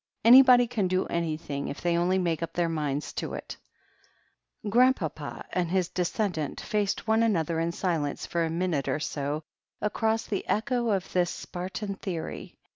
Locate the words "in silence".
7.59-8.25